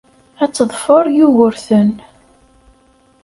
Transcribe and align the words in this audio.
Ad 0.43 0.51
teḍfer 0.51 1.05
Yugurten. 1.17 1.89